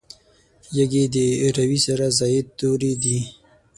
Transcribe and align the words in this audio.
یږي 0.77 1.03
د 1.15 1.17
روي 1.57 1.79
سره 1.87 2.05
زاید 2.19 2.45
توري 2.59 2.93
دي. 3.03 3.19